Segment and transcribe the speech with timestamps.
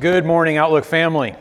[0.00, 1.34] Good morning, Outlook family.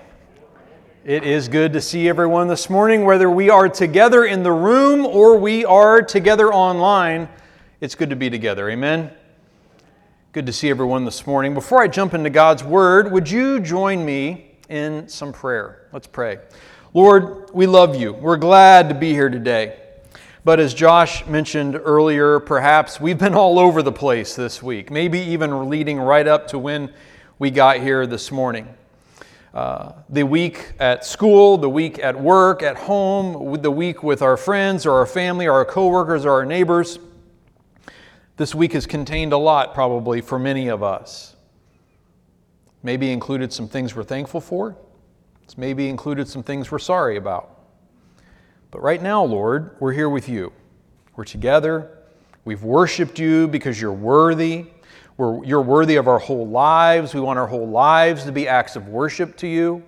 [1.05, 5.05] It is good to see everyone this morning, whether we are together in the room
[5.05, 7.29] or we are together online.
[7.79, 8.69] It's good to be together.
[8.69, 9.11] Amen.
[10.33, 11.53] Good to see everyone this morning.
[11.53, 15.87] Before I jump into God's Word, would you join me in some prayer?
[15.93, 16.39] Let's pray.
[16.93, 18.11] Lord, we love you.
[18.11, 19.79] We're glad to be here today.
[20.43, 25.17] But as Josh mentioned earlier, perhaps we've been all over the place this week, maybe
[25.17, 26.91] even leading right up to when
[27.39, 28.67] we got here this morning.
[29.53, 34.35] Uh, the week at school, the week at work, at home, the week with our
[34.35, 36.99] friends or our family or our coworkers or our neighbors.
[38.35, 41.37] This week has contained a lot, probably, for many of us.
[42.83, 44.75] Maybe included some things we're thankful for.
[45.45, 47.57] It's maybe included some things we're sorry about.
[48.69, 50.51] But right now, Lord, we're here with you.
[51.15, 51.99] We're together.
[52.43, 54.65] We've worshiped you because you're worthy.
[55.19, 57.13] We're, you're worthy of our whole lives.
[57.13, 59.83] We want our whole lives to be acts of worship to you.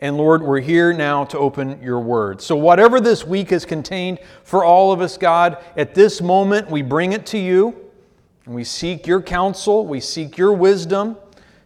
[0.00, 2.42] And Lord, we're here now to open your word.
[2.42, 6.82] So, whatever this week has contained for all of us, God, at this moment we
[6.82, 7.88] bring it to you
[8.46, 11.18] and we seek your counsel, we seek your wisdom.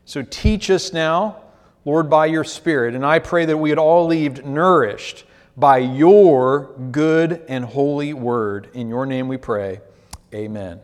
[0.04, 1.38] So, teach us now,
[1.86, 2.94] Lord, by your Spirit.
[2.94, 5.24] And I pray that we would all leave nourished
[5.56, 8.68] by your good and holy word.
[8.74, 9.80] In your name we pray.
[10.34, 10.78] Amen.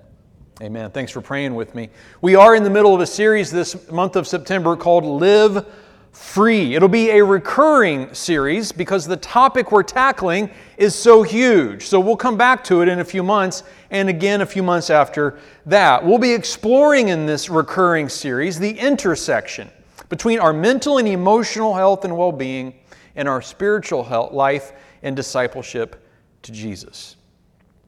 [0.62, 0.92] Amen.
[0.92, 1.90] Thanks for praying with me.
[2.20, 5.66] We are in the middle of a series this month of September called Live
[6.12, 6.76] Free.
[6.76, 11.86] It'll be a recurring series because the topic we're tackling is so huge.
[11.88, 14.90] So we'll come back to it in a few months and again a few months
[14.90, 16.06] after that.
[16.06, 19.68] We'll be exploring in this recurring series the intersection
[20.08, 22.74] between our mental and emotional health and well being
[23.16, 24.70] and our spiritual health, life
[25.02, 26.00] and discipleship
[26.42, 27.16] to Jesus.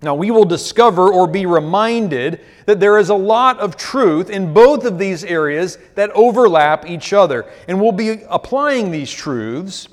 [0.03, 4.53] Now, we will discover or be reminded that there is a lot of truth in
[4.53, 7.51] both of these areas that overlap each other.
[7.67, 9.89] And we'll be applying these truths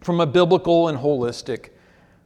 [0.00, 1.70] from a biblical and holistic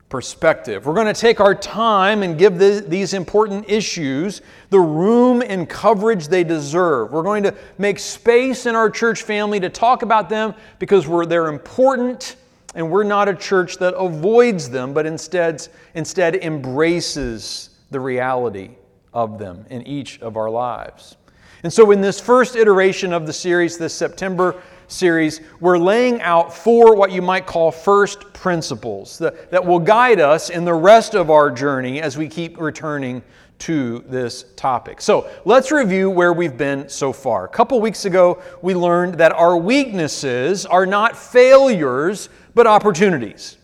[0.09, 0.87] perspective.
[0.87, 4.41] We're going to take our time and give the, these important issues
[4.71, 7.13] the room and coverage they deserve.
[7.13, 11.49] We're going to make space in our church family to talk about them because they're
[11.49, 12.37] important
[12.77, 18.71] and we're not a church that avoids them, but instead, instead embraces the reality
[19.15, 21.17] of them in each of our lives.
[21.63, 26.55] And so, in this first iteration of the series, this September series, we're laying out
[26.55, 31.15] four what you might call first principles that, that will guide us in the rest
[31.15, 33.23] of our journey as we keep returning
[33.59, 35.01] to this topic.
[35.01, 37.45] So let's review where we've been so far.
[37.45, 43.57] A couple weeks ago, we learned that our weaknesses are not failures, but opportunities.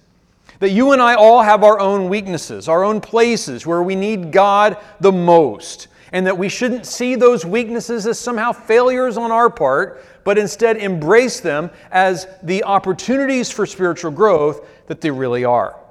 [0.60, 4.32] That you and I all have our own weaknesses, our own places where we need
[4.32, 9.50] God the most, and that we shouldn't see those weaknesses as somehow failures on our
[9.50, 15.81] part, but instead embrace them as the opportunities for spiritual growth that they really are.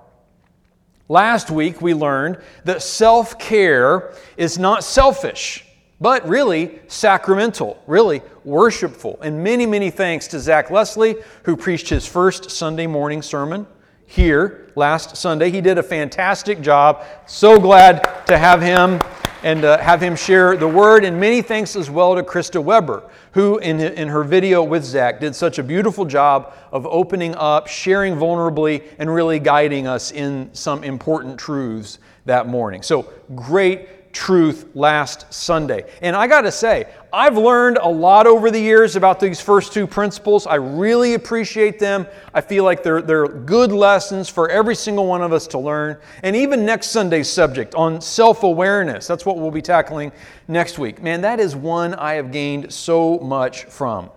[1.10, 5.66] Last week, we learned that self care is not selfish
[6.02, 9.20] but really sacramental, really worshipful.
[9.22, 13.68] And many, many thanks to Zach Leslie, who preached his first Sunday morning sermon
[14.08, 15.52] here last Sunday.
[15.52, 17.06] He did a fantastic job.
[17.28, 19.00] So glad to have him
[19.44, 21.06] and uh, have him share the word.
[21.06, 23.04] And many thanks as well to Krista Weber,
[23.34, 27.68] who in, in her video with Zach did such a beautiful job of opening up,
[27.68, 32.82] sharing vulnerably, and really guiding us in some important truths that morning.
[32.82, 35.86] So great truth last Sunday.
[36.02, 39.74] And I got to say, I've learned a lot over the years about these first
[39.74, 40.48] two principles.
[40.48, 42.08] I really appreciate them.
[42.34, 45.98] I feel like they're, they're good lessons for every single one of us to learn.
[46.24, 50.12] And even next Sunday's subject on self awareness, that's what we'll be tackling
[50.48, 51.02] next week.
[51.02, 54.10] Man, that is one I have gained so much from.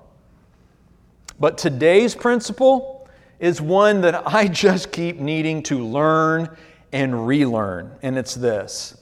[1.40, 3.08] But today's principle
[3.40, 6.56] is one that I just keep needing to learn
[6.92, 7.90] and relearn.
[8.02, 8.96] And it's this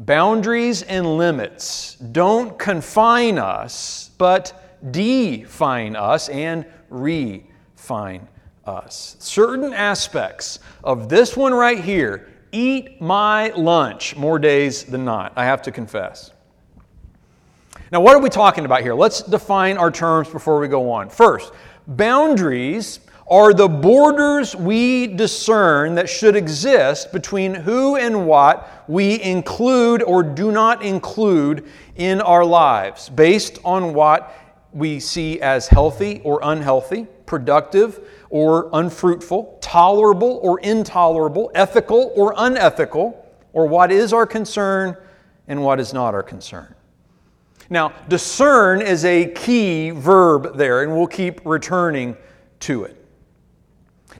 [0.00, 8.28] Boundaries and limits don't confine us, but define us and refine
[8.64, 9.16] us.
[9.18, 15.44] Certain aspects of this one right here eat my lunch more days than not, I
[15.44, 16.30] have to confess.
[17.90, 18.94] Now, what are we talking about here?
[18.94, 21.08] Let's define our terms before we go on.
[21.08, 21.52] First,
[21.86, 30.02] boundaries are the borders we discern that should exist between who and what we include
[30.02, 34.34] or do not include in our lives, based on what
[34.72, 43.26] we see as healthy or unhealthy, productive or unfruitful, tolerable or intolerable, ethical or unethical,
[43.52, 44.96] or what is our concern
[45.48, 46.74] and what is not our concern.
[47.70, 52.16] Now, discern is a key verb there, and we'll keep returning
[52.60, 52.97] to it.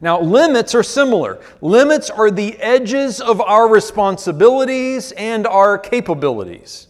[0.00, 1.40] Now, limits are similar.
[1.60, 6.86] Limits are the edges of our responsibilities and our capabilities.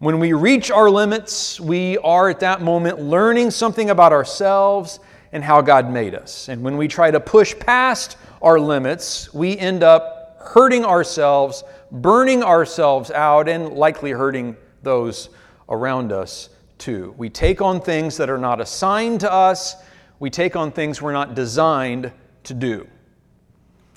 [0.00, 4.98] When we reach our limits, we are at that moment learning something about ourselves
[5.30, 6.48] and how God made us.
[6.48, 11.62] And when we try to push past our limits, we end up hurting ourselves,
[11.92, 15.28] burning ourselves out, and likely hurting those
[15.68, 16.48] around us
[16.78, 17.14] too.
[17.16, 19.76] We take on things that are not assigned to us,
[20.18, 22.10] we take on things we're not designed
[22.44, 22.86] to do.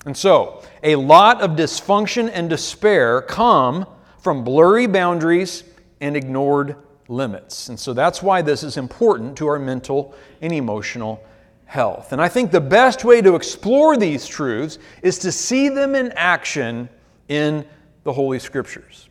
[0.04, 3.86] And so, a lot of dysfunction and despair come
[4.18, 5.64] from blurry boundaries
[6.00, 6.76] and ignored
[7.08, 7.68] limits.
[7.68, 11.22] And so that's why this is important to our mental and emotional
[11.64, 12.12] health.
[12.12, 16.12] And I think the best way to explore these truths is to see them in
[16.12, 16.88] action
[17.28, 17.64] in
[18.04, 19.08] the Holy Scriptures.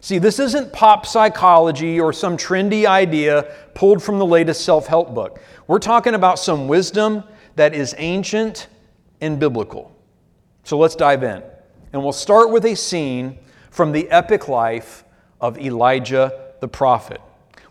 [0.00, 5.14] See, this isn't pop psychology or some trendy idea pulled from the latest self help
[5.14, 5.40] book.
[5.66, 7.24] We're talking about some wisdom
[7.56, 8.68] that is ancient
[9.20, 9.94] and biblical.
[10.64, 11.42] So let's dive in.
[11.92, 13.38] And we'll start with a scene
[13.70, 15.04] from the epic life
[15.40, 17.20] of Elijah the prophet.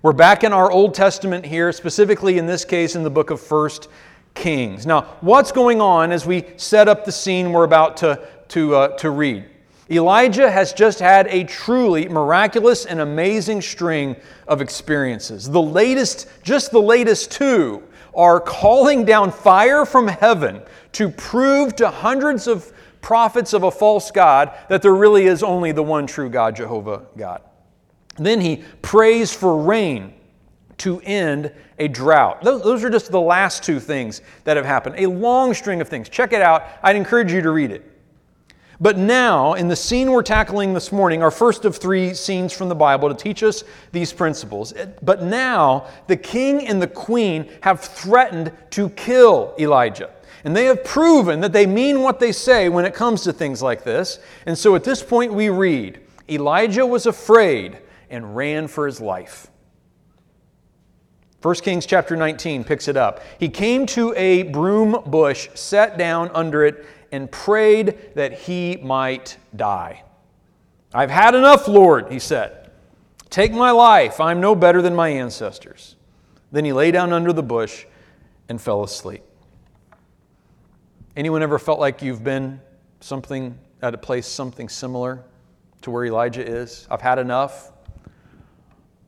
[0.01, 3.41] We're back in our Old Testament here, specifically in this case in the book of
[3.41, 3.89] First
[4.33, 4.85] Kings.
[4.85, 8.87] Now, what's going on as we set up the scene we're about to, to, uh,
[8.97, 9.45] to read?
[9.89, 14.15] Elijah has just had a truly miraculous and amazing string
[14.47, 15.49] of experiences.
[15.49, 17.83] The latest, just the latest two,
[18.15, 20.61] are calling down fire from heaven
[20.93, 22.71] to prove to hundreds of
[23.01, 27.03] prophets of a false God that there really is only the one true God, Jehovah
[27.17, 27.41] God.
[28.17, 30.13] Then he prays for rain
[30.77, 32.41] to end a drought.
[32.43, 34.95] Those, are just the last two things that have happened.
[34.97, 36.09] A long string of things.
[36.09, 36.65] Check it out.
[36.81, 37.92] I'd encourage you to read it.
[38.83, 42.67] But now, in the scene we're tackling this morning, our first of three scenes from
[42.67, 43.63] the Bible to teach us
[43.93, 44.73] these principles.
[45.01, 50.09] But now, the king and the queen have threatened to kill Elijah.
[50.43, 53.61] And they have proven that they mean what they say when it comes to things
[53.61, 54.19] like this.
[54.45, 57.79] And so at this point, we read Elijah was afraid
[58.09, 59.47] and ran for his life.
[61.41, 63.21] 1 Kings chapter 19 picks it up.
[63.37, 69.37] He came to a broom bush, sat down under it, and prayed that he might
[69.55, 70.03] die.
[70.95, 72.71] I've had enough, Lord, he said.
[73.29, 74.19] Take my life.
[74.19, 75.95] I'm no better than my ancestors.
[76.51, 77.85] Then he lay down under the bush
[78.49, 79.21] and fell asleep.
[81.15, 82.59] Anyone ever felt like you've been
[82.99, 85.23] something at a place something similar
[85.83, 86.87] to where Elijah is?
[86.89, 87.71] I've had enough.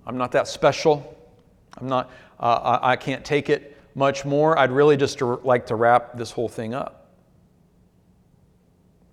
[0.06, 1.18] I'm not that special.
[1.80, 4.60] I'm not, uh, I, I can't take it much more.
[4.60, 7.05] I'd really just like to wrap this whole thing up.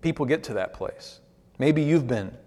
[0.03, 1.21] People get to that place.
[1.57, 2.37] Maybe you've been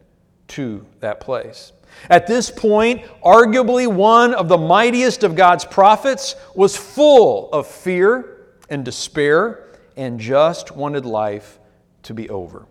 [0.49, 1.73] to that place.
[2.11, 8.47] At this point, arguably one of the mightiest of God's prophets was full of fear
[8.69, 11.58] and despair and just wanted life
[12.03, 12.67] to be over.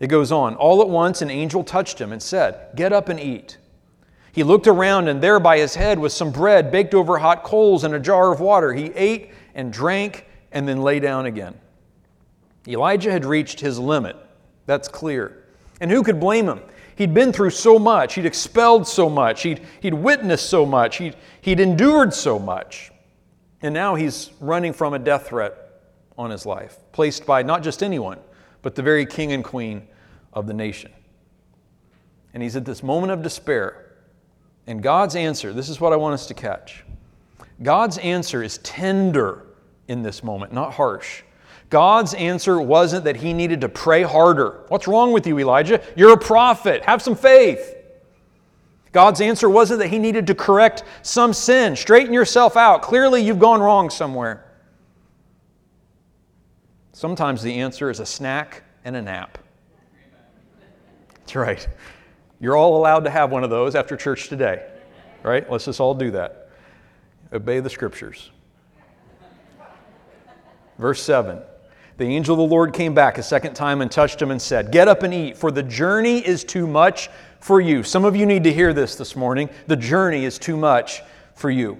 [0.00, 0.56] It goes on.
[0.56, 3.56] All at once, an angel touched him and said, Get up and eat.
[4.32, 7.84] He looked around, and there by his head was some bread baked over hot coals
[7.84, 8.72] and a jar of water.
[8.72, 11.54] He ate and drank and then lay down again.
[12.66, 14.16] Elijah had reached his limit.
[14.66, 15.44] That's clear.
[15.80, 16.60] And who could blame him?
[16.96, 18.14] He'd been through so much.
[18.14, 19.42] He'd expelled so much.
[19.42, 20.96] He'd, he'd witnessed so much.
[20.98, 22.92] He'd, he'd endured so much.
[23.62, 25.54] And now he's running from a death threat
[26.16, 28.18] on his life, placed by not just anyone,
[28.62, 29.86] but the very king and queen
[30.32, 30.92] of the nation.
[32.32, 33.92] And he's at this moment of despair.
[34.66, 36.84] And God's answer, this is what I want us to catch.
[37.62, 39.46] God's answer is tender
[39.88, 41.22] in this moment, not harsh.
[41.74, 44.60] God's answer wasn't that he needed to pray harder.
[44.68, 45.82] What's wrong with you, Elijah?
[45.96, 46.84] You're a prophet.
[46.84, 47.74] Have some faith.
[48.92, 51.74] God's answer wasn't that he needed to correct some sin.
[51.74, 52.82] Straighten yourself out.
[52.82, 54.54] Clearly, you've gone wrong somewhere.
[56.92, 59.36] Sometimes the answer is a snack and a nap.
[61.16, 61.68] That's right.
[62.38, 64.64] You're all allowed to have one of those after church today,
[65.24, 65.50] right?
[65.50, 66.50] Let's just all do that.
[67.32, 68.30] Obey the scriptures.
[70.78, 71.42] Verse 7
[71.96, 74.72] The angel of the Lord came back a second time and touched him and said,
[74.72, 77.08] Get up and eat, for the journey is too much
[77.40, 77.82] for you.
[77.82, 79.48] Some of you need to hear this this morning.
[79.66, 81.02] The journey is too much
[81.34, 81.78] for you.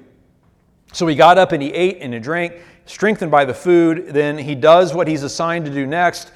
[0.93, 2.55] So he got up and he ate and he drank,
[2.87, 4.09] strengthened by the food.
[4.09, 6.31] Then he does what he's assigned to do next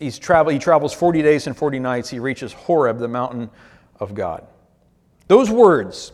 [0.00, 2.08] he's travel, he travels 40 days and 40 nights.
[2.08, 3.48] He reaches Horeb, the mountain
[4.00, 4.44] of God.
[5.28, 6.10] Those words,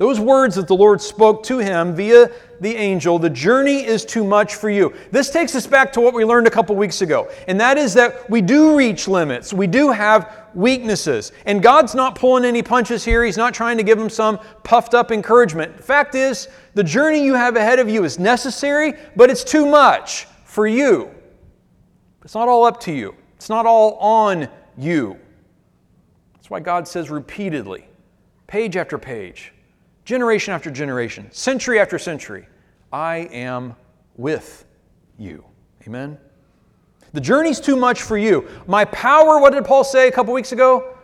[0.00, 4.24] Those words that the Lord spoke to him via the angel, the journey is too
[4.24, 4.94] much for you.
[5.10, 7.92] This takes us back to what we learned a couple weeks ago, and that is
[7.92, 9.52] that we do reach limits.
[9.52, 11.32] We do have weaknesses.
[11.44, 13.22] And God's not pulling any punches here.
[13.22, 15.76] He's not trying to give him some puffed up encouragement.
[15.76, 19.66] The fact is, the journey you have ahead of you is necessary, but it's too
[19.66, 21.10] much for you.
[22.24, 25.18] It's not all up to you, it's not all on you.
[26.32, 27.86] That's why God says repeatedly,
[28.46, 29.52] page after page,
[30.10, 32.44] generation after generation, century after century,
[32.92, 33.76] I am
[34.16, 34.66] with
[35.16, 35.44] you.
[35.86, 36.18] Amen?
[37.12, 38.48] The journey's too much for you.
[38.66, 40.96] My power, what did Paul say a couple weeks ago?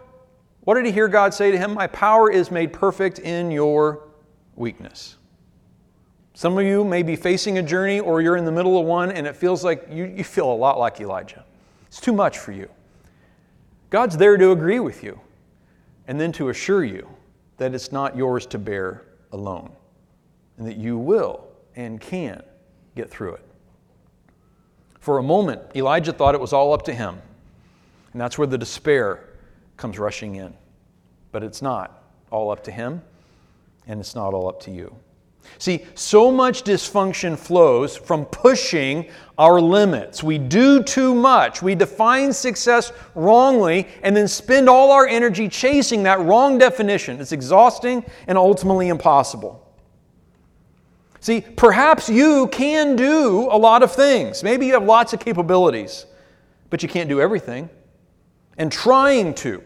[0.63, 1.73] What did he hear God say to him?
[1.73, 4.09] My power is made perfect in your
[4.57, 5.19] weakness.
[6.35, 9.13] Some of you may be facing a journey or you're in the middle of one
[9.13, 11.45] and it feels like you, you feel a lot like Elijah.
[11.87, 12.69] It's too much for you.
[13.89, 15.21] God's there to agree with you
[16.09, 17.16] and then to assure you
[17.57, 19.71] that it's not yours to bear alone,
[20.59, 22.43] and that you will and can
[22.95, 23.45] get through it.
[25.01, 27.21] For a moment, Elijah thought it was all up to him,
[28.13, 29.25] and that's where the despair
[29.77, 30.55] comes rushing in.
[31.33, 33.03] But it's not all up to him,
[33.87, 34.95] and it's not all up to you.
[35.59, 40.23] See, so much dysfunction flows from pushing our limits.
[40.23, 41.63] We do too much.
[41.63, 47.21] We define success wrongly and then spend all our energy chasing that wrong definition.
[47.21, 49.63] It's exhausting and ultimately impossible.
[51.21, 54.43] See, perhaps you can do a lot of things.
[54.43, 56.07] Maybe you have lots of capabilities,
[56.71, 57.69] but you can't do everything.
[58.59, 59.63] And trying to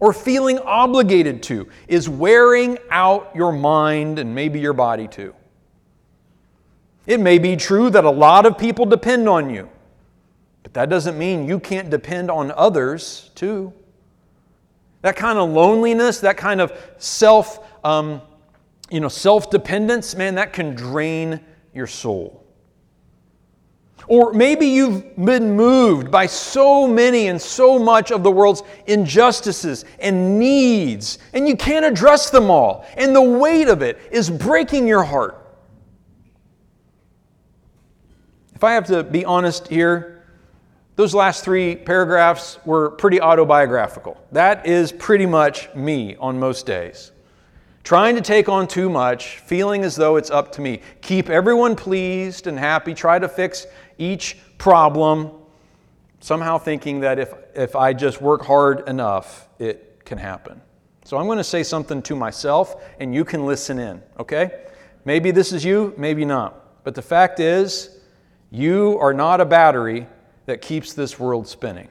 [0.00, 5.34] or feeling obligated to is wearing out your mind and maybe your body too.
[7.06, 9.68] It may be true that a lot of people depend on you,
[10.62, 13.72] but that doesn't mean you can't depend on others too.
[15.02, 18.22] That kind of loneliness, that kind of self, um,
[18.90, 21.40] you know, self-dependence, man, that can drain
[21.74, 22.43] your soul.
[24.06, 29.84] Or maybe you've been moved by so many and so much of the world's injustices
[29.98, 32.84] and needs, and you can't address them all.
[32.96, 35.40] And the weight of it is breaking your heart.
[38.54, 40.24] If I have to be honest here,
[40.96, 44.16] those last three paragraphs were pretty autobiographical.
[44.30, 47.10] That is pretty much me on most days.
[47.84, 50.80] Trying to take on too much, feeling as though it's up to me.
[51.02, 53.66] Keep everyone pleased and happy, try to fix
[53.98, 55.30] each problem,
[56.20, 60.62] somehow thinking that if, if I just work hard enough, it can happen.
[61.04, 64.62] So I'm going to say something to myself, and you can listen in, okay?
[65.04, 66.82] Maybe this is you, maybe not.
[66.84, 67.98] But the fact is,
[68.50, 70.06] you are not a battery
[70.46, 71.88] that keeps this world spinning.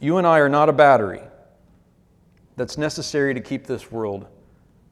[0.00, 1.22] You and I are not a battery
[2.60, 4.26] that's necessary to keep this world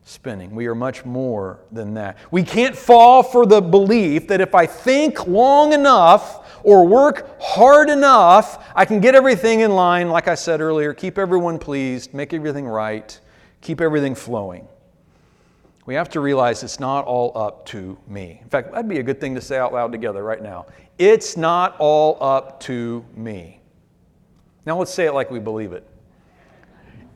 [0.02, 0.54] spinning.
[0.54, 2.16] We are much more than that.
[2.30, 7.90] We can't fall for the belief that if I think long enough or work hard
[7.90, 12.32] enough, I can get everything in line, like I said earlier, keep everyone pleased, make
[12.32, 13.20] everything right,
[13.60, 14.66] keep everything flowing.
[15.84, 18.40] We have to realize it's not all up to me.
[18.42, 20.64] In fact, that'd be a good thing to say out loud together right now.
[20.96, 23.60] It's not all up to me.
[24.64, 25.86] Now let's say it like we believe it.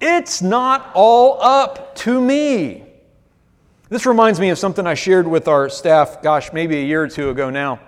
[0.04, 2.82] It's not all up to me.
[3.88, 7.08] This reminds me of something I shared with our staff, gosh, maybe a year or
[7.08, 7.78] two ago now.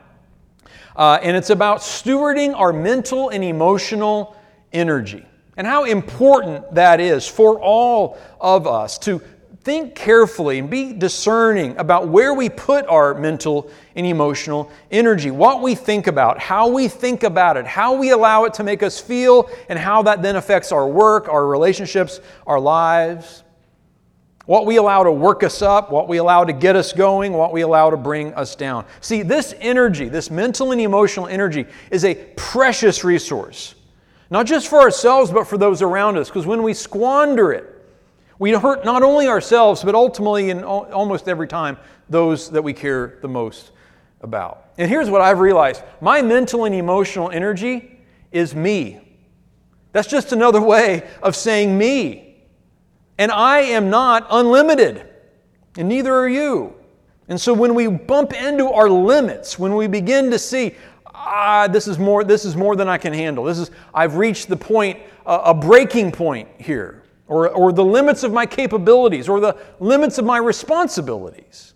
[0.95, 4.37] Uh, and it's about stewarding our mental and emotional
[4.73, 9.21] energy and how important that is for all of us to
[9.65, 15.63] think carefully and be discerning about where we put our mental and emotional energy, what
[15.63, 19.01] we think about, how we think about it, how we allow it to make us
[19.01, 23.43] feel, and how that then affects our work, our relationships, our lives.
[24.45, 27.51] What we allow to work us up, what we allow to get us going, what
[27.51, 28.85] we allow to bring us down.
[29.01, 33.75] See, this energy, this mental and emotional energy, is a precious resource.
[34.29, 36.29] Not just for ourselves, but for those around us.
[36.29, 37.74] Because when we squander it,
[38.39, 41.77] we hurt not only ourselves, but ultimately, and almost every time,
[42.09, 43.71] those that we care the most
[44.21, 44.71] about.
[44.77, 48.01] And here's what I've realized my mental and emotional energy
[48.33, 49.01] is me.
[49.93, 52.45] That's just another way of saying me.
[53.17, 55.09] And I am not unlimited,
[55.79, 56.75] and neither are you.
[57.29, 60.75] And so when we bump into our limits, when we begin to see,
[61.07, 63.45] ah, this is more, this is more than I can handle.
[63.45, 68.33] This is, I've reached the point, a breaking point here or, or the limits of
[68.33, 71.75] my capabilities or the limits of my responsibilities,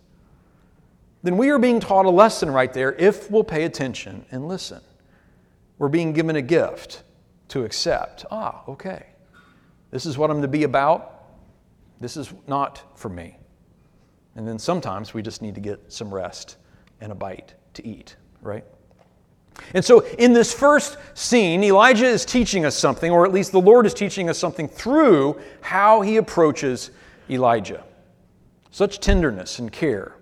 [1.23, 4.81] then we are being taught a lesson right there if we'll pay attention and listen.
[5.77, 7.03] We're being given a gift
[7.49, 8.25] to accept.
[8.31, 9.07] Ah, okay.
[9.91, 11.23] This is what I'm to be about.
[11.99, 13.37] This is not for me.
[14.35, 16.57] And then sometimes we just need to get some rest
[17.01, 18.63] and a bite to eat, right?
[19.73, 23.61] And so, in this first scene, Elijah is teaching us something, or at least the
[23.61, 26.91] Lord is teaching us something through how he approaches
[27.29, 27.83] Elijah.
[28.71, 30.15] Such tenderness and care,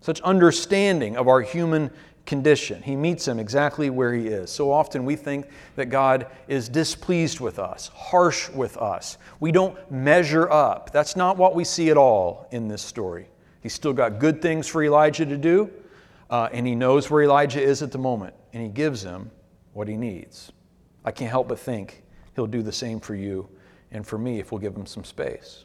[0.00, 1.90] such understanding of our human
[2.28, 2.82] condition.
[2.82, 4.50] He meets him exactly where he is.
[4.50, 9.16] So often we think that God is displeased with us, harsh with us.
[9.40, 10.92] We don't measure up.
[10.92, 13.28] That's not what we see at all in this story.
[13.62, 15.70] He's still got good things for Elijah to do,
[16.28, 19.30] uh, and he knows where Elijah is at the moment, and he gives him
[19.72, 20.52] what he needs.
[21.04, 22.02] I can't help but think
[22.34, 23.48] he'll do the same for you
[23.90, 25.64] and for me if we'll give him some space.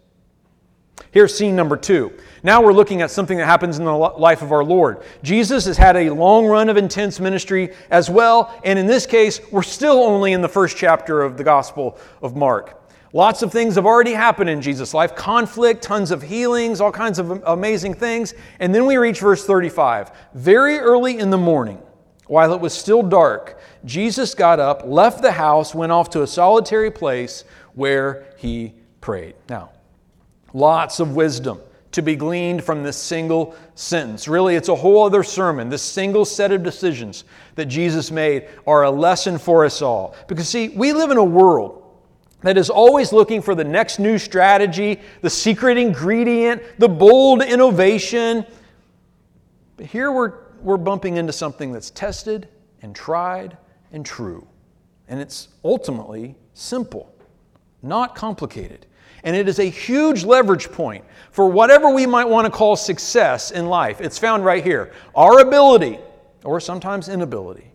[1.11, 2.13] Here's scene number two.
[2.43, 5.03] Now we're looking at something that happens in the life of our Lord.
[5.23, 9.41] Jesus has had a long run of intense ministry as well, and in this case,
[9.51, 12.79] we're still only in the first chapter of the Gospel of Mark.
[13.11, 17.19] Lots of things have already happened in Jesus' life conflict, tons of healings, all kinds
[17.19, 18.33] of amazing things.
[18.59, 20.11] And then we reach verse 35.
[20.33, 21.79] Very early in the morning,
[22.27, 26.27] while it was still dark, Jesus got up, left the house, went off to a
[26.27, 29.35] solitary place where he prayed.
[29.49, 29.71] Now,
[30.53, 31.59] Lots of wisdom
[31.91, 34.27] to be gleaned from this single sentence.
[34.27, 35.69] Really, it's a whole other sermon.
[35.69, 37.23] This single set of decisions
[37.55, 40.15] that Jesus made are a lesson for us all.
[40.27, 41.79] Because, see, we live in a world
[42.41, 48.45] that is always looking for the next new strategy, the secret ingredient, the bold innovation.
[49.77, 52.47] But here we're, we're bumping into something that's tested
[52.81, 53.57] and tried
[53.91, 54.47] and true.
[55.07, 57.13] And it's ultimately simple,
[57.81, 58.85] not complicated.
[59.23, 63.51] And it is a huge leverage point for whatever we might want to call success
[63.51, 64.01] in life.
[64.01, 64.91] It's found right here.
[65.15, 65.99] Our ability,
[66.43, 67.71] or sometimes inability,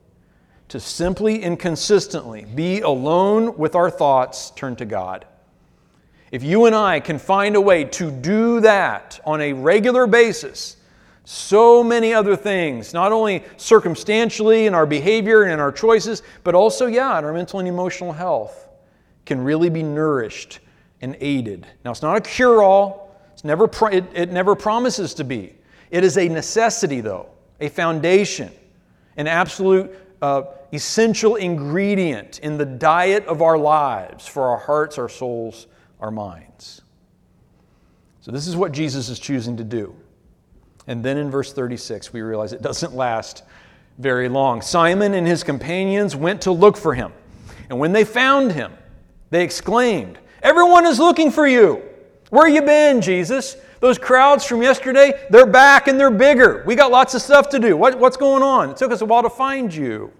[0.68, 5.24] to simply and consistently be alone with our thoughts turned to God.
[6.30, 10.76] If you and I can find a way to do that on a regular basis,
[11.30, 16.54] so many other things, not only circumstantially in our behavior and in our choices, but
[16.54, 18.70] also, yeah, in our mental and emotional health,
[19.26, 20.60] can really be nourished
[21.02, 21.66] and aided.
[21.84, 25.54] Now, it's not a cure all, it's never pro- it, it never promises to be.
[25.90, 27.28] It is a necessity, though,
[27.60, 28.50] a foundation,
[29.18, 35.10] an absolute uh, essential ingredient in the diet of our lives for our hearts, our
[35.10, 35.66] souls,
[36.00, 36.80] our minds.
[38.22, 39.94] So, this is what Jesus is choosing to do.
[40.88, 43.44] And then in verse 36, we realize it doesn't last
[43.98, 44.62] very long.
[44.62, 47.12] Simon and his companions went to look for him.
[47.68, 48.72] And when they found him,
[49.30, 51.82] they exclaimed, Everyone is looking for you.
[52.30, 53.56] Where have you been, Jesus?
[53.80, 56.64] Those crowds from yesterday, they're back and they're bigger.
[56.66, 57.76] We got lots of stuff to do.
[57.76, 58.70] What, what's going on?
[58.70, 60.10] It took us a while to find you.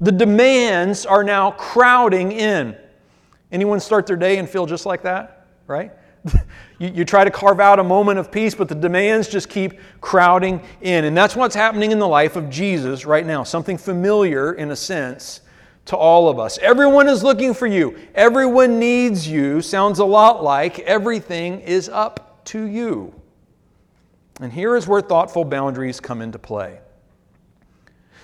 [0.00, 2.76] The demands are now crowding in.
[3.52, 5.46] Anyone start their day and feel just like that?
[5.66, 5.92] Right?
[6.78, 9.78] you, you try to carve out a moment of peace, but the demands just keep
[10.00, 11.04] crowding in.
[11.04, 13.42] And that's what's happening in the life of Jesus right now.
[13.42, 15.40] Something familiar in a sense
[15.86, 16.58] to all of us.
[16.58, 17.98] Everyone is looking for you.
[18.14, 19.60] Everyone needs you.
[19.60, 23.14] Sounds a lot like everything is up to you.
[24.40, 26.80] And here is where thoughtful boundaries come into play.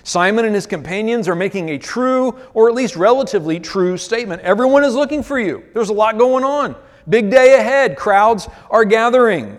[0.03, 4.41] Simon and his companions are making a true, or at least relatively true, statement.
[4.41, 5.63] Everyone is looking for you.
[5.73, 6.75] There's a lot going on.
[7.07, 7.95] Big day ahead.
[7.95, 9.57] Crowds are gathering.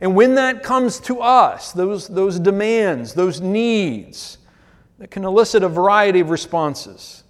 [0.00, 4.38] And when that comes to us, those, those demands, those needs,
[4.98, 7.24] that can elicit a variety of responses.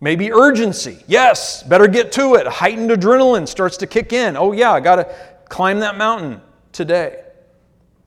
[0.00, 1.02] Maybe urgency.
[1.06, 2.46] Yes, better get to it.
[2.46, 4.36] Heightened adrenaline starts to kick in.
[4.36, 5.14] Oh, yeah, I got to
[5.48, 6.40] climb that mountain
[6.72, 7.22] today.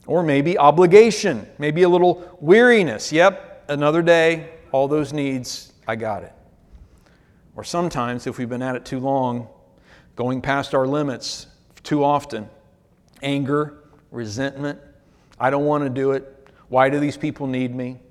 [0.06, 3.12] Or maybe obligation, maybe a little weariness.
[3.12, 6.34] Yep, another day, all those needs, I got it.
[7.56, 9.47] Or sometimes, if we've been at it too long,
[10.19, 11.47] going past our limits
[11.82, 12.49] too often,
[13.23, 14.77] anger, resentment,
[15.39, 16.49] I don't want to do it.
[16.67, 18.01] Why do these people need me?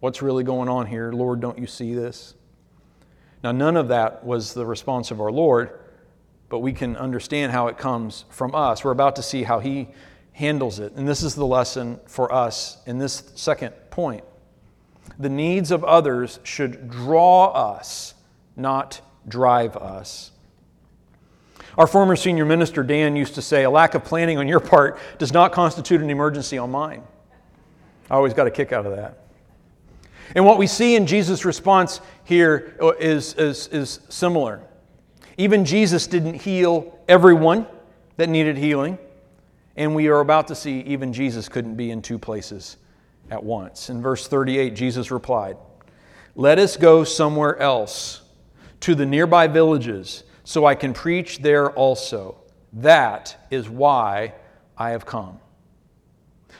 [0.00, 1.10] What's really going on here?
[1.10, 2.34] Lord, don't you see this?
[3.42, 5.80] Now, none of that was the response of our Lord,
[6.50, 8.84] but we can understand how it comes from us.
[8.84, 9.88] We're about to see how He
[10.32, 10.92] handles it.
[10.96, 14.22] And this is the lesson for us in this second point.
[15.18, 18.12] The needs of others should draw us,
[18.54, 20.32] not drive us.
[21.78, 24.98] Our former senior minister, Dan, used to say, A lack of planning on your part
[25.18, 27.04] does not constitute an emergency on mine.
[28.10, 29.22] I always got a kick out of that.
[30.34, 34.60] And what we see in Jesus' response here is, is, is similar.
[35.36, 37.64] Even Jesus didn't heal everyone
[38.16, 38.98] that needed healing.
[39.76, 42.76] And we are about to see even Jesus couldn't be in two places
[43.30, 43.88] at once.
[43.88, 45.56] In verse 38, Jesus replied,
[46.34, 48.22] Let us go somewhere else,
[48.80, 52.34] to the nearby villages, so I can preach there also.
[52.72, 54.32] That is why
[54.78, 55.38] I have come.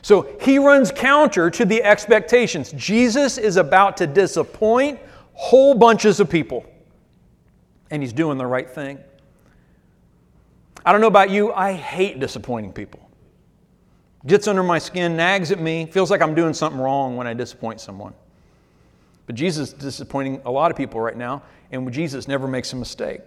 [0.03, 2.73] So he runs counter to the expectations.
[2.73, 4.99] Jesus is about to disappoint
[5.33, 6.67] whole bunches of people,
[7.91, 8.99] and he's doing the right thing.
[10.85, 13.09] I don't know about you, I hate disappointing people.
[14.27, 17.33] Gets under my skin, nags at me, feels like I'm doing something wrong when I
[17.33, 18.13] disappoint someone.
[19.25, 22.77] But Jesus is disappointing a lot of people right now, and Jesus never makes a
[22.77, 23.23] mistake.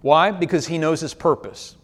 [0.00, 0.30] Why?
[0.30, 1.76] Because he knows his purpose.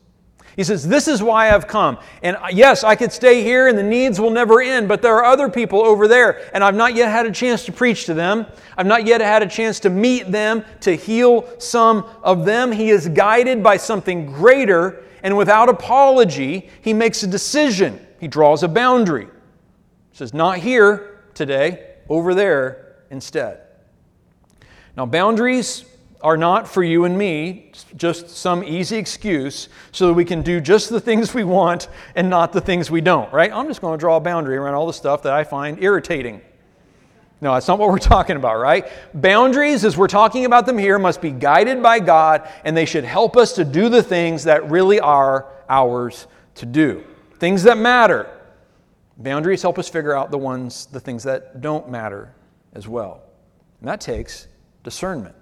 [0.57, 1.99] He says, This is why I've come.
[2.23, 5.17] And uh, yes, I could stay here and the needs will never end, but there
[5.17, 8.15] are other people over there, and I've not yet had a chance to preach to
[8.15, 8.47] them.
[8.77, 12.71] I've not yet had a chance to meet them, to heal some of them.
[12.71, 18.05] He is guided by something greater, and without apology, he makes a decision.
[18.21, 19.27] He draws a boundary.
[19.27, 23.61] He says, Not here today, over there instead.
[24.97, 25.85] Now, boundaries
[26.25, 30.59] are not for you and me just some easy excuse so that we can do
[30.59, 33.53] just the things we want and not the things we don't, right?
[33.53, 36.41] I'm just going to draw a boundary around all the stuff that I find irritating.
[37.43, 38.89] No, that's not what we're talking about, right?
[39.13, 43.05] Boundaries, as we're talking about them here, must be guided by God and they should
[43.05, 47.05] help us to do the things that really are ours to do.
[47.35, 48.31] Things that matter.
[49.19, 52.35] Boundaries help us figure out the ones, the things that don't matter
[52.73, 53.25] as well.
[53.81, 54.49] And that takes
[54.83, 55.35] discernment.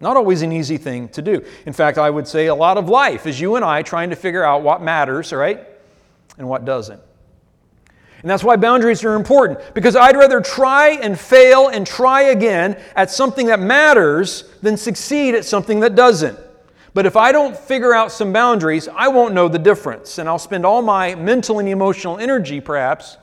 [0.00, 1.44] Not always an easy thing to do.
[1.64, 4.16] In fact, I would say a lot of life is you and I trying to
[4.16, 5.66] figure out what matters, right?
[6.38, 7.00] And what doesn't.
[8.22, 12.82] And that's why boundaries are important, because I'd rather try and fail and try again
[12.94, 16.38] at something that matters than succeed at something that doesn't.
[16.92, 20.18] But if I don't figure out some boundaries, I won't know the difference.
[20.18, 23.16] And I'll spend all my mental and emotional energy, perhaps,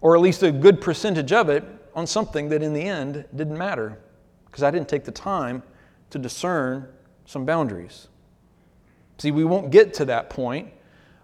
[0.00, 3.58] or at least a good percentage of it, on something that in the end didn't
[3.58, 3.98] matter,
[4.46, 5.62] because I didn't take the time
[6.12, 6.88] to discern
[7.24, 8.08] some boundaries.
[9.18, 10.68] See, we won't get to that point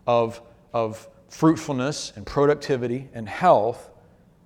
[0.06, 0.40] of,
[0.72, 3.90] of fruitfulness and productivity and health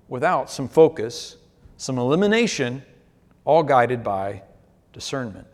[0.09, 1.37] without some focus,
[1.77, 2.83] some elimination,
[3.45, 4.43] all guided by
[4.93, 5.47] discernment.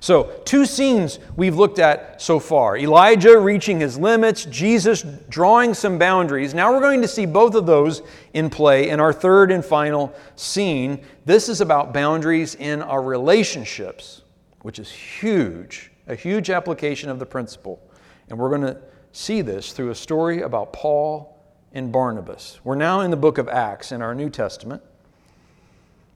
[0.00, 5.98] So, two scenes we've looked at so far Elijah reaching his limits, Jesus drawing some
[5.98, 6.54] boundaries.
[6.54, 10.14] Now we're going to see both of those in play in our third and final
[10.36, 11.04] scene.
[11.24, 14.22] This is about boundaries in our relationships,
[14.62, 17.80] which is huge, a huge application of the principle.
[18.28, 18.78] And we're going to
[19.12, 21.38] see this through a story about Paul
[21.72, 22.60] and Barnabas.
[22.64, 24.82] We're now in the book of Acts in our New Testament.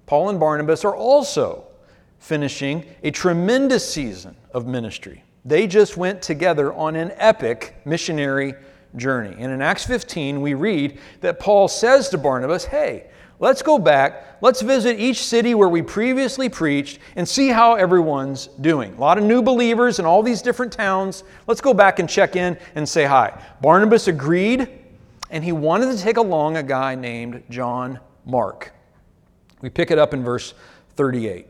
[0.07, 1.68] Paul and Barnabas are also
[2.19, 5.25] finishing a tremendous season of ministry.
[5.45, 8.55] They just went together on an epic missionary
[8.97, 9.35] journey.
[9.39, 13.07] And in Acts 15, we read that Paul says to Barnabas, Hey,
[13.39, 18.49] let's go back, let's visit each city where we previously preached and see how everyone's
[18.61, 18.95] doing.
[18.95, 21.25] A lot of new believers in all these different towns.
[21.47, 23.43] Let's go back and check in and say hi.
[23.61, 24.69] Barnabas agreed,
[25.31, 28.73] and he wanted to take along a guy named John Mark.
[29.61, 30.55] We pick it up in verse
[30.97, 31.47] 38.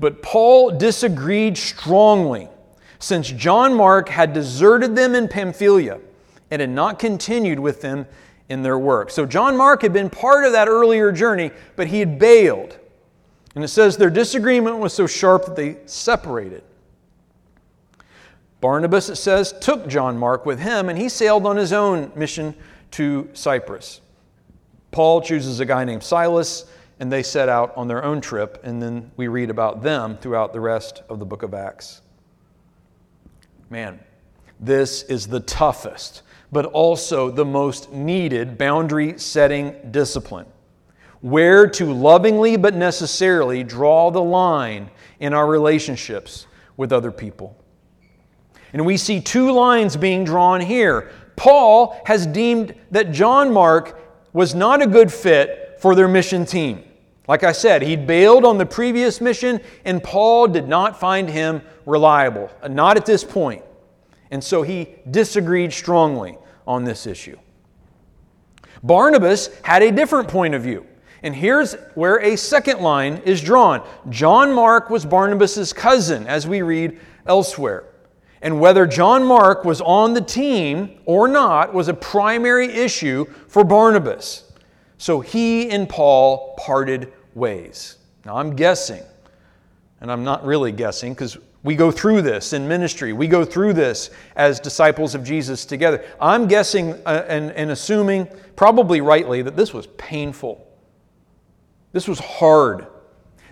[0.00, 2.48] But Paul disagreed strongly,
[2.98, 6.00] since John Mark had deserted them in Pamphylia
[6.50, 8.06] and had not continued with them
[8.48, 9.10] in their work.
[9.10, 12.78] So John Mark had been part of that earlier journey, but he had bailed.
[13.54, 16.64] And it says their disagreement was so sharp that they separated.
[18.60, 22.54] Barnabas, it says, took John Mark with him, and he sailed on his own mission
[22.92, 24.00] to Cyprus.
[24.90, 26.64] Paul chooses a guy named Silas
[27.00, 30.52] and they set out on their own trip, and then we read about them throughout
[30.52, 32.02] the rest of the book of Acts.
[33.70, 33.98] Man,
[34.60, 36.20] this is the toughest,
[36.52, 40.46] but also the most needed boundary setting discipline.
[41.22, 47.56] Where to lovingly but necessarily draw the line in our relationships with other people.
[48.74, 51.10] And we see two lines being drawn here.
[51.36, 53.98] Paul has deemed that John Mark
[54.34, 56.84] was not a good fit for their mission team.
[57.30, 61.62] Like I said, he'd bailed on the previous mission, and Paul did not find him
[61.86, 63.62] reliable, not at this point.
[64.32, 67.38] And so he disagreed strongly on this issue.
[68.82, 70.84] Barnabas had a different point of view.
[71.22, 73.86] And here's where a second line is drawn.
[74.08, 77.84] John Mark was Barnabas' cousin, as we read elsewhere.
[78.42, 83.62] And whether John Mark was on the team or not was a primary issue for
[83.62, 84.50] Barnabas.
[84.98, 87.96] So he and Paul parted ways.
[88.24, 89.02] Now, I'm guessing,
[90.00, 93.12] and I'm not really guessing because we go through this in ministry.
[93.12, 96.04] We go through this as disciples of Jesus together.
[96.20, 100.66] I'm guessing uh, and, and assuming, probably rightly, that this was painful.
[101.92, 102.86] This was hard.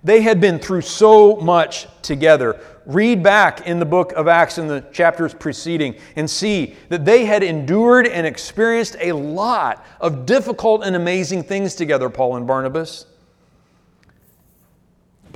[0.05, 2.61] They had been through so much together.
[2.87, 7.27] Read back in the book of Acts in the chapters preceding and see that they
[7.27, 13.05] had endured and experienced a lot of difficult and amazing things together, Paul and Barnabas.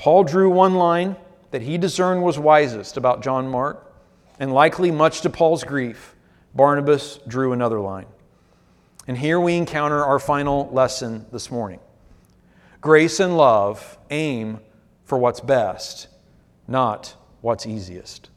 [0.02, 1.14] Paul drew one line
[1.52, 3.94] that he discerned was wisest about John Mark,
[4.40, 6.16] and likely much to Paul's grief,
[6.56, 8.06] Barnabas drew another line.
[9.06, 11.78] And here we encounter our final lesson this morning.
[12.80, 14.58] Grace and love aim
[15.04, 16.08] for what's best,
[16.66, 18.28] not what's easiest.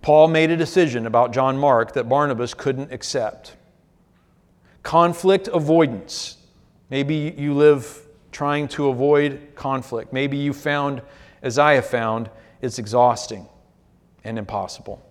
[0.00, 3.56] Paul made a decision about John Mark that Barnabas couldn't accept.
[4.84, 6.36] Conflict avoidance.
[6.88, 8.04] Maybe you live
[8.38, 10.12] trying to avoid conflict.
[10.12, 11.02] Maybe you found,
[11.42, 12.30] as I have found,
[12.62, 13.48] it's exhausting
[14.22, 15.04] and impossible.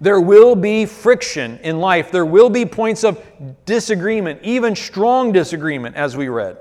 [0.00, 2.12] There will be friction in life.
[2.12, 3.20] There will be points of
[3.64, 6.58] disagreement, even strong disagreement, as we read.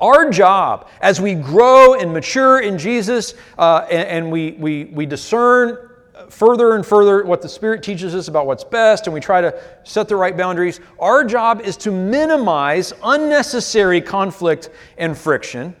[0.00, 5.06] Our job as we grow and mature in Jesus uh, and, and we, we, we
[5.06, 5.89] discern
[6.28, 9.58] further and further what the Spirit teaches us about what's best and we try to
[9.84, 15.74] set the right boundaries, our job is to minimize unnecessary conflict and friction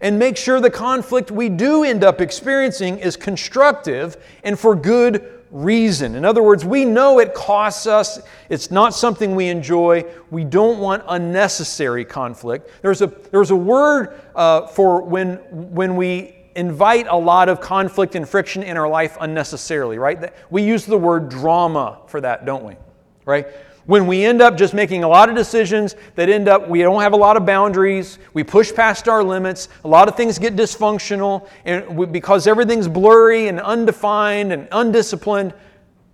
[0.00, 5.32] and make sure the conflict we do end up experiencing is constructive and for good
[5.50, 6.16] reason.
[6.16, 10.04] In other words, we know it costs us, it's not something we enjoy.
[10.30, 12.70] We don't want unnecessary conflict.
[12.82, 18.14] There's a, there's a word uh, for when, when we invite a lot of conflict
[18.14, 20.32] and friction in our life unnecessarily, right?
[20.50, 22.76] We use the word drama for that, don't we?
[23.24, 23.46] Right?
[23.86, 27.00] When we end up just making a lot of decisions that end up, we don't
[27.02, 30.56] have a lot of boundaries, we push past our limits, a lot of things get
[30.56, 35.54] dysfunctional, and we, because everything's blurry and undefined and undisciplined,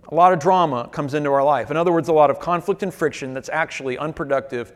[0.09, 1.71] a lot of drama comes into our life.
[1.71, 4.73] In other words, a lot of conflict and friction that's actually unproductive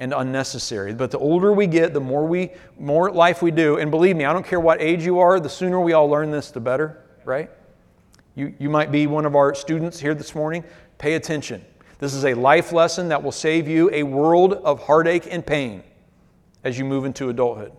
[0.00, 0.94] and unnecessary.
[0.94, 4.24] But the older we get, the more we more life we do, and believe me,
[4.24, 7.04] I don't care what age you are, the sooner we all learn this, the better,
[7.24, 7.50] right?
[8.34, 10.64] You, you might be one of our students here this morning.
[10.98, 11.64] Pay attention.
[11.98, 15.82] This is a life lesson that will save you a world of heartache and pain
[16.64, 17.72] as you move into adulthood.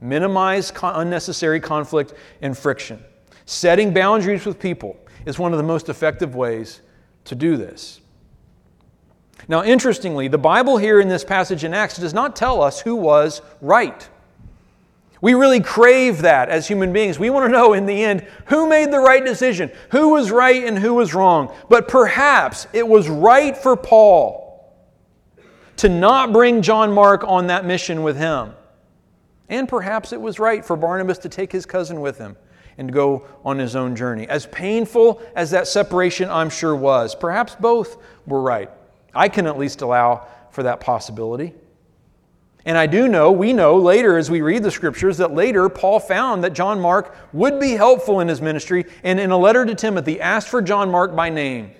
[0.00, 3.02] Minimize con- unnecessary conflict and friction.
[3.44, 6.80] Setting boundaries with people is one of the most effective ways
[7.24, 8.00] to do this.
[9.48, 12.96] Now, interestingly, the Bible here in this passage in Acts does not tell us who
[12.96, 14.08] was right.
[15.20, 17.18] We really crave that as human beings.
[17.18, 20.64] We want to know in the end who made the right decision, who was right
[20.64, 21.54] and who was wrong.
[21.68, 24.44] But perhaps it was right for Paul
[25.78, 28.52] to not bring John Mark on that mission with him.
[29.48, 32.36] And perhaps it was right for Barnabas to take his cousin with him
[32.78, 34.28] and go on his own journey.
[34.28, 38.70] As painful as that separation, I'm sure, was, perhaps both were right.
[39.16, 41.54] I can at least allow for that possibility.
[42.64, 46.00] And I do know, we know later as we read the scriptures, that later Paul
[46.00, 49.74] found that John Mark would be helpful in his ministry, and in a letter to
[49.74, 51.70] Timothy, asked for John Mark by name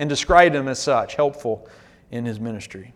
[0.00, 1.68] and described him as such, helpful
[2.10, 2.92] in his ministry.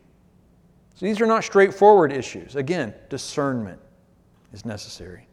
[0.96, 2.56] So these are not straightforward issues.
[2.56, 3.80] Again, discernment
[4.52, 5.25] is necessary.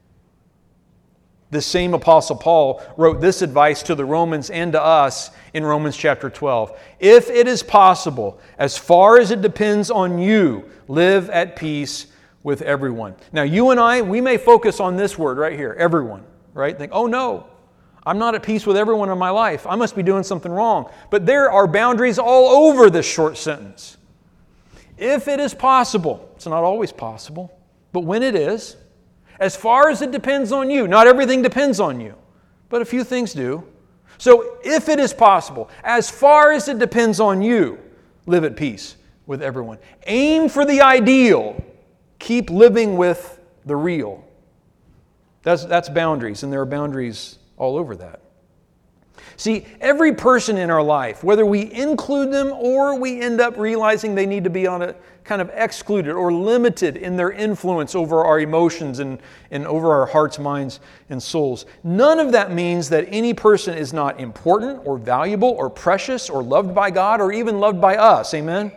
[1.54, 5.96] This same Apostle Paul wrote this advice to the Romans and to us in Romans
[5.96, 6.78] chapter 12.
[7.00, 12.08] If it is possible, as far as it depends on you, live at peace
[12.42, 13.16] with everyone.
[13.32, 16.78] Now, you and I, we may focus on this word right here, everyone, right?
[16.78, 17.48] Think, oh no,
[18.06, 19.66] I'm not at peace with everyone in my life.
[19.68, 20.92] I must be doing something wrong.
[21.10, 23.98] But there are boundaries all over this short sentence.
[24.98, 27.58] If it is possible, it's not always possible,
[27.92, 28.76] but when it is,
[29.44, 30.88] as far as it depends on you.
[30.88, 32.16] Not everything depends on you,
[32.70, 33.64] but a few things do.
[34.18, 37.78] So, if it is possible, as far as it depends on you,
[38.26, 39.80] live at peace with everyone.
[40.08, 41.62] Aim for the ideal,
[42.20, 44.26] keep living with the real.
[45.42, 48.22] That's, that's boundaries, and there are boundaries all over that.
[49.36, 54.16] See, every person in our life, whether we include them or we end up realizing
[54.16, 58.24] they need to be on a kind of excluded or limited in their influence over
[58.24, 59.20] our emotions and,
[59.52, 63.94] and over our hearts, minds, and souls, none of that means that any person is
[63.94, 68.34] not important or valuable or precious or loved by God or even loved by us.
[68.34, 68.72] Amen?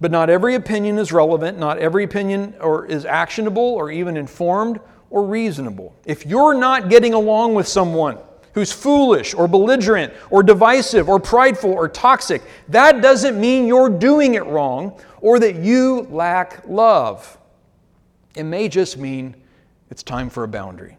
[0.00, 4.80] But not every opinion is relevant, not every opinion or is actionable or even informed
[5.10, 5.94] or reasonable.
[6.04, 8.18] If you're not getting along with someone,
[8.54, 14.34] who's foolish or belligerent or divisive or prideful or toxic, that doesn't mean you're doing
[14.34, 17.38] it wrong or that you lack love.
[18.36, 19.36] It may just mean
[19.90, 20.96] it's time for a boundary.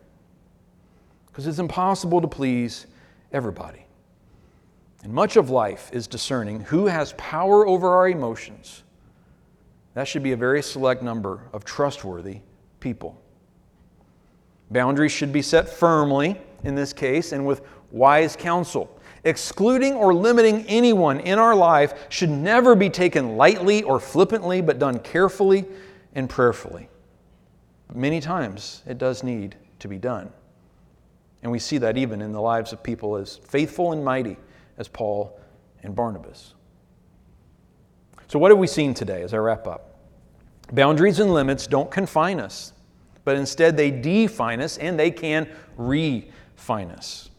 [1.28, 2.86] Because it's impossible to please
[3.32, 3.86] everybody.
[5.04, 8.84] And much of life is discerning who has power over our emotions
[9.94, 12.40] That should be a very select number of trustworthy
[12.80, 13.22] people.
[14.72, 19.00] Boundaries should be set firmly in this case and with wise counsel.
[19.26, 24.80] Excluding or limiting anyone in our life should never be taken lightly or flippantly, but
[24.80, 25.66] done carefully
[26.14, 26.90] and prayerfully.
[27.94, 30.30] Many times it does need to be done.
[31.42, 34.38] And we see that even in the lives of people as faithful and mighty
[34.78, 35.40] as Paul
[35.84, 36.54] and Barnabas.
[38.28, 40.00] So, what have we seen today as I wrap up?
[40.72, 42.74] Boundaries and limits don't confine us,
[43.26, 45.48] but instead they define us and they can
[45.78, 46.32] refine
[46.70, 47.30] us.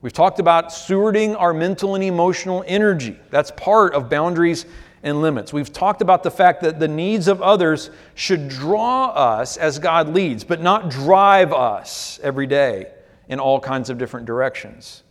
[0.00, 3.18] We've talked about stewarding our mental and emotional energy.
[3.30, 4.66] That's part of boundaries
[5.02, 5.52] and limits.
[5.52, 10.10] We've talked about the fact that the needs of others should draw us as God
[10.10, 12.92] leads, but not drive us every day
[13.28, 15.04] in all kinds of different directions.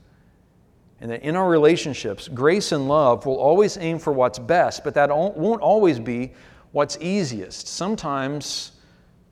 [1.01, 4.93] And that in our relationships, grace and love will always aim for what's best, but
[4.93, 6.33] that won't always be
[6.71, 7.67] what's easiest.
[7.67, 8.73] Sometimes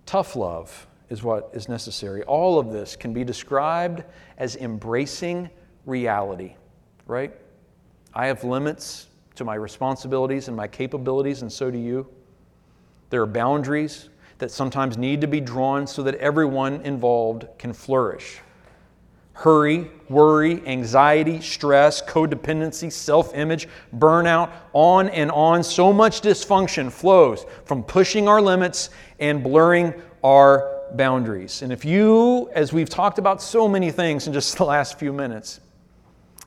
[0.06, 2.24] tough love is what is necessary.
[2.24, 4.04] All of this can be described
[4.38, 5.50] as embracing
[5.86, 6.56] reality,
[7.06, 7.34] right?
[8.14, 12.08] I have limits to my responsibilities and my capabilities, and so do you.
[13.10, 18.40] There are boundaries that sometimes need to be drawn so that everyone involved can flourish
[19.34, 25.64] hurry, worry, anxiety, stress, codependency, self image, burnout, on and on.
[25.64, 31.62] So much dysfunction flows from pushing our limits and blurring our boundaries.
[31.62, 35.14] And if you, as we've talked about so many things in just the last few
[35.14, 35.60] minutes,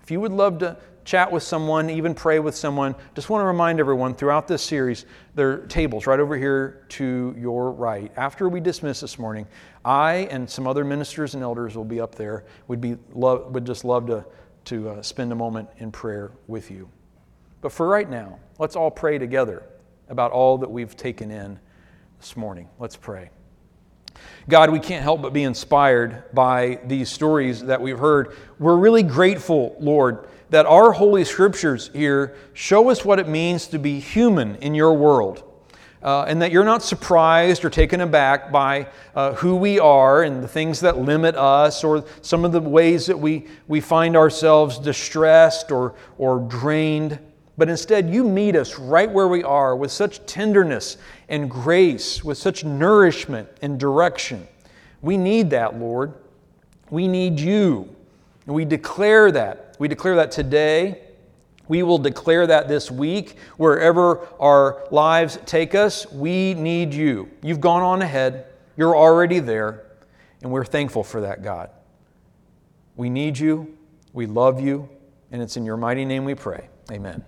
[0.03, 3.47] if you would love to chat with someone, even pray with someone, just want to
[3.47, 5.05] remind everyone throughout this series,
[5.35, 8.11] there are tables right over here to your right.
[8.17, 9.47] After we dismiss this morning,
[9.85, 12.45] I and some other ministers and elders will be up there.
[12.69, 14.25] We'd, be love, would just love to,
[14.67, 16.89] to uh, spend a moment in prayer with you.
[17.61, 19.65] But for right now, let's all pray together
[20.09, 21.59] about all that we've taken in
[22.19, 22.69] this morning.
[22.79, 23.31] Let's pray.
[24.49, 28.37] God, we can't help but be inspired by these stories that we've heard.
[28.59, 33.79] We're really grateful, Lord, that our Holy Scriptures here show us what it means to
[33.79, 35.43] be human in your world.
[36.03, 40.45] Uh, and that you're not surprised or taken aback by uh, who we are and
[40.45, 44.79] the things that limit us or some of the ways that we, we find ourselves
[44.79, 47.19] distressed or, or drained.
[47.57, 50.97] But instead, you meet us right where we are with such tenderness
[51.29, 54.49] and grace, with such nourishment and direction.
[55.03, 56.15] We need that, Lord.
[56.91, 57.95] We need you.
[58.47, 59.77] And we declare that.
[59.79, 61.01] We declare that today.
[61.69, 63.39] We will declare that this week.
[63.57, 67.31] Wherever our lives take us, we need you.
[67.43, 69.85] You've gone on ahead, you're already there,
[70.43, 71.71] and we're thankful for that, God.
[72.97, 73.77] We need you,
[74.13, 74.89] we love you,
[75.33, 76.69] and it's in your mighty name we pray.
[76.91, 77.25] Amen.